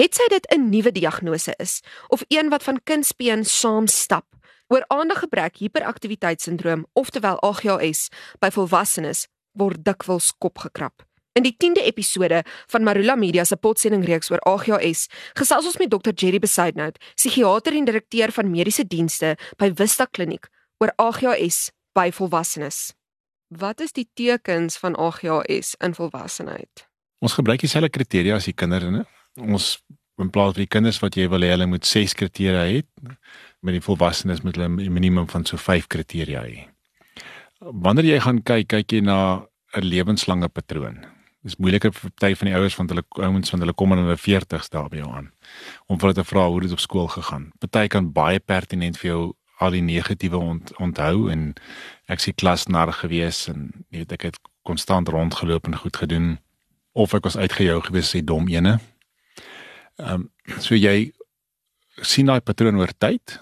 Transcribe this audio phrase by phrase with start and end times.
[0.00, 4.24] Het sy dit 'n nuwe diagnose is of een wat van kindsbeen saam stap?
[4.68, 8.08] Oor aandaggebrek hiperaktiwiteitssindroom, oftewel AGHS,
[8.38, 11.02] by volwassenes word dikwels kop gekrap.
[11.32, 15.90] In die 10de episode van Marula Media se potsending reeks oor AGHS, gesels ons met
[15.90, 20.48] Dr Jerry Besaidnout, psigiater en direkteur van mediese dienste by Vista Kliniek
[20.78, 22.94] oor AGHS by volwassenes.
[23.48, 26.88] Wat is die tekens van AGHS in volwassenheid?
[27.18, 29.19] Ons gebruik dieselfde kriteria as die kinders.
[29.38, 29.78] Ons
[30.18, 32.82] in plaas vir die kinders wat jy wil hê hulle moet 6 kriteria hê,
[33.62, 36.68] met die volwassenes moet hulle 'n minimum van so 5 kriteria hê.
[37.60, 41.06] Wanneer jy gaan kyk, kyk jy na 'n lewenslange patroon.
[41.42, 44.16] Dis moeiliker vir party van die ouers van hulle ouens van hulle kom in hulle
[44.16, 45.30] 40s daarby aan
[45.86, 47.52] om vir hulle te vra hoe dit op skool gegaan.
[47.58, 49.22] Party kan baie pertinent vir jou
[49.60, 51.54] al die negatiewe ont, onthou en
[52.08, 56.38] ek sien klasnar gewees en jy weet ek het konstant rondgeloop en goed gedoen
[56.92, 58.78] of ek was uitgejou gewees sê dom ene.
[60.00, 61.12] Ehm um, so jy
[62.02, 63.38] sien daai patroon oor tyd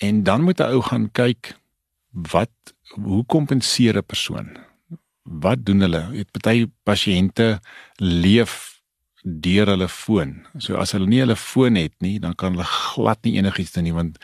[0.00, 1.54] en dan moet 'n ou gaan kyk
[2.32, 2.54] wat
[2.96, 4.68] hoe kompenseer 'n persoon?
[5.28, 6.02] wat doen hulle?
[6.16, 7.58] Het party pasiënte
[8.00, 8.80] leef
[9.22, 10.36] deur hulle foon.
[10.62, 13.84] So as hulle nie hulle foon het nie, dan kan hulle glad nie enigiets doen
[13.88, 14.20] nie want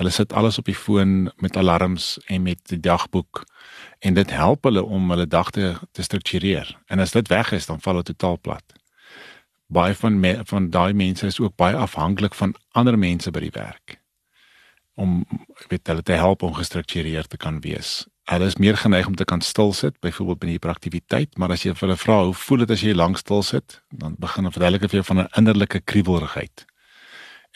[0.00, 3.44] hulle sit alles op die foon met alarms en met die dagboek
[4.06, 6.70] en dit help hulle om hulle dag te, te struktureer.
[6.86, 8.77] En as dit weg is, dan val dit totaal plat.
[9.68, 13.54] Baie van me, van daai mense is ook baie afhanklik van ander mense by die
[13.54, 14.00] werk
[14.98, 15.26] om
[15.68, 19.24] weet hulle te help om gestruktureerd te kan wees hulle is meer geneig om te
[19.24, 22.74] kan stil sit, byvoorbeeld by die hiperaktiwiteit, maar as jy hulle vra hoe voel dit
[22.74, 26.66] as jy lank stil sit, dan begin hulle verduidelik vir jou van 'n innerlike kriebelrigheid.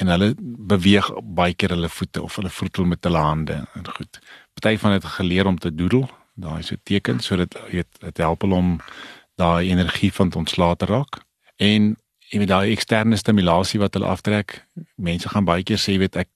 [0.00, 0.34] En hulle
[0.72, 4.18] beweeg baie keer hulle voete of hulle vroetel met hulle hande en goed.
[4.55, 8.55] Party van het geleer om te doodle, daai 'n teken sodat dit dit help hulle
[8.55, 8.80] om
[9.36, 11.20] daai energie van ontslae te raak.
[11.56, 11.96] En
[12.33, 14.62] jy weet daai eksterne stimulasie wat hulle aftrek,
[14.97, 16.30] mense gaan baie keer sê weet ek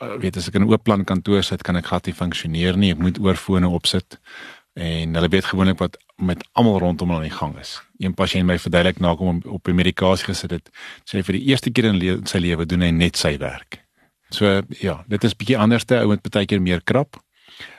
[0.00, 2.76] uh, weet as ek in 'n oop plan kantoor sit, kan ek glad nie funksioneer
[2.76, 2.92] nie.
[2.92, 4.18] Ek moet oorfone opsit.
[4.76, 7.80] En hulle weet gewoonlik wat met almal rondom hulle aan die gang is.
[7.98, 10.70] Een pasiënt my verduidelik na kom op die medikasie gesit het,
[11.04, 13.80] sê vir die eerste keer in le sy lewe doen hy net sy werk.
[14.30, 17.16] So ja, dit is bietjie anderste ou met baie keer meer krap.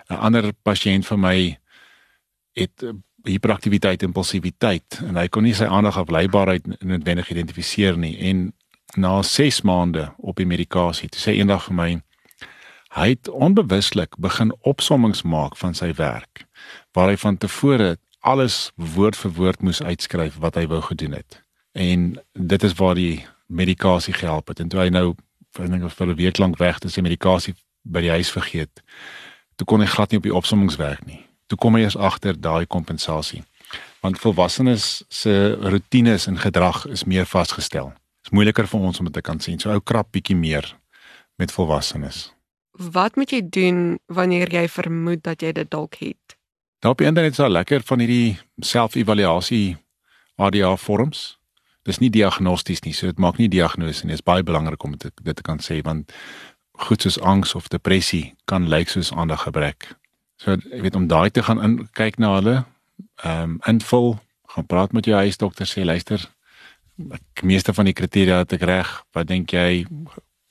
[0.10, 1.58] 'n Ander pasiënt vir my
[2.56, 2.94] het uh,
[3.28, 8.52] hiperaktiwiteit en impulsiwiteit en hy kon nie sy aandag afleibaarheid noodwendig identifiseer nie en
[8.96, 11.90] na 6 maande op die medikasie, toe sê eendag vir my
[12.98, 16.48] Hy het onbewuslik begin opsommings maak van sy werk
[16.98, 21.42] waar hy van tevore alles woord vir woord moes uitskryf wat hy wou gedoen het.
[21.78, 24.60] En dit is waar die medikasie gehelp het.
[24.60, 25.16] En toe hy nou
[25.54, 28.82] vir 'n week lank weg is, sy medikasie by die huis vergeet.
[29.56, 31.27] Toe kon hy glad nie op die opsommings werk nie.
[31.48, 33.44] Toe kom hy eers agter daai kompensasie.
[34.04, 37.92] Want volwassenes se rotines en gedrag is meer vasgestel.
[38.22, 39.60] Dit is moeiliker vir ons om dit te kan sien.
[39.60, 40.68] So ou krap bietjie meer
[41.40, 42.28] met volwassenes.
[42.78, 46.38] Wat moet jy doen wanneer jy vermoed dat jy dit dalk het?
[46.84, 49.78] Daar op die internet is daar lekker van hierdie selfevaluasie
[50.36, 51.38] ADA vorms.
[51.88, 54.14] Dis nie diagnosties nie, so dit maak nie diagnose nie.
[54.14, 56.14] Dit is baie belangrik om dit dit te kan sê want
[56.78, 59.96] goed soos angs of depressie kan lyk soos aandaggebrek.
[60.38, 62.58] So ek weet om daai te gaan in kyk na hulle,
[63.26, 64.18] ehm um, invul,
[64.54, 66.22] gaan praat met jou huisdokter sê luister,
[67.14, 68.92] ek meeste van die kriteria het ek reg.
[69.14, 69.86] Wat dink jy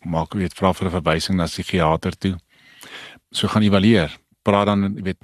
[0.07, 2.37] maak weet vra vir 'n verwysing na psigiater toe.
[3.33, 4.11] So gaan evalueer.
[4.43, 5.19] Praat dan weet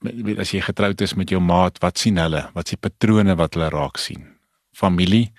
[0.00, 2.48] weet as jy getroud is met jou maat, wat sien hulle?
[2.54, 4.24] Wat is die patrone wat hulle raak sien?
[4.72, 5.32] Familie.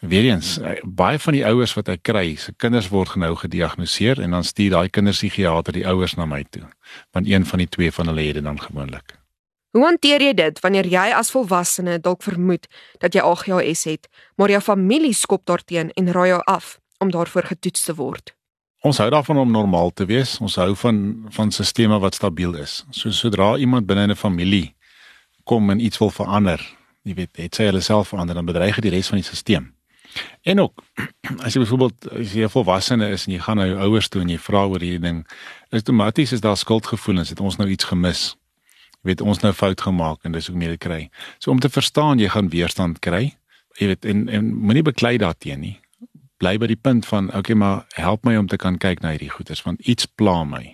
[0.00, 4.44] Weerens baie van die ouers wat ek kry, se kinders word genou gediagnoseer en dan
[4.44, 6.64] stuur daai kinderpsigiater die ouers na my toe.
[7.12, 9.16] Want een van die twee van hulle het dit dan gewoonlik.
[9.70, 12.66] Hoe hanteer jy dit wanneer jy as volwassene dalk vermoed
[12.98, 16.80] dat jy AGHS het, maar jou familie skop daarteen en raai jou af?
[17.00, 18.34] om daarvoor getoets te word.
[18.80, 20.38] Ons hou daarvan om normaal te wees.
[20.40, 20.98] Ons hou van
[21.36, 22.84] van stelsels wat stabiel is.
[22.90, 24.74] So sodra iemand binne 'n familie
[25.44, 26.60] kom en iets wil verander,
[27.02, 29.64] jy weet, het sy hulle self verander dan bedreig dit die res van die stelsel.
[30.42, 30.84] En ook
[31.44, 34.22] as jy byvoorbeeld as jy 'n volwassene is en jy gaan na jou ouers toe
[34.22, 35.26] en jy vra oor hierdie ding,
[35.70, 38.36] outomaties is daar skuldgevoelens, het ons nou iets gemis.
[39.02, 41.10] Jy weet, ons nou fout gemaak en dis hoe mense kry.
[41.38, 43.36] So om te verstaan jy gaan weerstand kry.
[43.78, 45.80] Jy weet en en moenie beklei daarteen nie
[46.40, 49.32] bly by die punt van okay maar help my om te kan kyk na hierdie
[49.32, 50.64] goeders want iets pla my.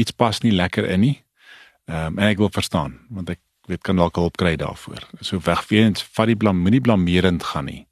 [0.00, 1.16] Iets pas nie lekker in nie.
[1.86, 5.04] Ehm um, en ek wil verstaan want ek weet kan dalk hulp kry daarvoor.
[5.20, 7.85] So wegweens vat die blame moenie blameerend gaan nie.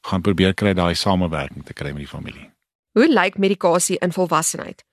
[0.00, 2.50] Gaan probeer kry daai samewerking te kry met die familie.
[2.92, 4.84] Hoe lyk medikasie in volwassenheid?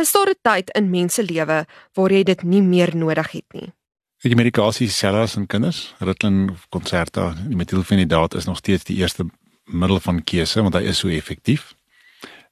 [0.00, 3.72] Is daar 'n tyd in mense lewe waar jy dit nie meer nodig het nie?
[4.20, 9.24] Die medikasie selfs in kinders, Ritalin, Concerta, die methylfenidaat is nog steeds die eerste
[9.64, 11.74] middel van keuse want hy is so effektief.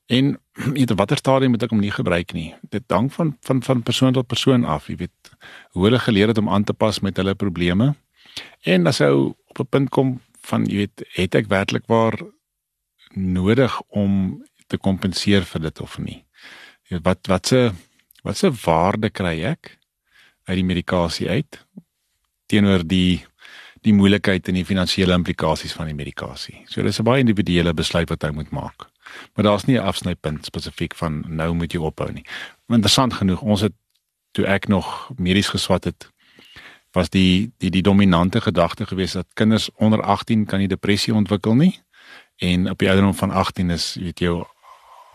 [0.06, 0.38] En
[0.76, 2.54] weet watter stadium moet ek hom nie gebruik nie.
[2.72, 5.32] Dit hang van van van persoon tot persoon af, jy weet
[5.76, 7.94] hoe hulle geleer het om aan te pas met hulle probleme.
[8.64, 12.16] En as hy op 'n punt kom van jy weet het ek werklik waar
[13.14, 16.24] nodig om te kompenseer vir dit of nie.
[16.88, 17.62] Jy weet wat wat se
[18.26, 19.78] wat se waarde kry ek
[20.48, 21.60] uit die medikasie uit
[22.48, 23.24] teenoor die
[23.86, 26.64] die moeilikheid en die finansiële implikasies van die medikasie.
[26.66, 28.90] So dis 'n baie individuele besluit wat hy moet maak.
[29.34, 32.24] Maar daar's nie 'n afsnypunt spesifiek van nou moet jy ophou nie.
[32.68, 33.72] Interessant genoeg, ons het
[34.32, 36.10] toe ek nog medies geswat het,
[36.92, 41.54] was die die die dominante gedagte geweest dat kinders onder 18 kan nie depressie ontwikkel
[41.54, 41.80] nie
[42.36, 44.44] en op die ouderdom van 18 is weet jy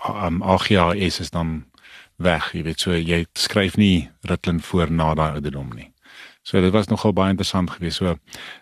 [0.09, 1.65] um, AGHS is dan
[2.15, 5.89] weg, jy weet so jy skryf nie Ritalin voor na daai ouderdom nie.
[6.43, 8.01] So dit was nogal baie interessant geweest.
[8.01, 8.17] So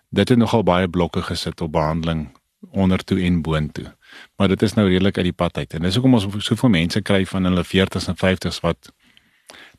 [0.10, 2.30] dit het nogal baie blokke gesit op behandeling
[2.72, 3.90] onder toe en boontoe.
[4.38, 5.74] Maar dit is nou redelik uit die pad uit.
[5.74, 8.92] En dis hoekom ons soveel mense kry van hulle 40s en 50s wat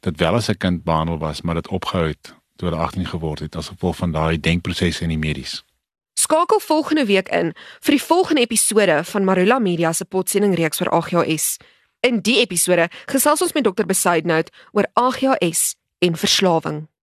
[0.02, 3.41] dit wel as 'n kind behandel was, maar dit opgehou het toe hulle 18 geword
[3.43, 5.64] het as gevolg van daai denkprosesse in die medies.
[6.14, 7.50] Skakel volgende week in
[7.82, 11.56] vir die volgende episode van Marula Media se potsending reeks oor AGHS.
[12.06, 16.87] In die episode gesels ons met dokter Besaidnout oor AGHS en verslawing.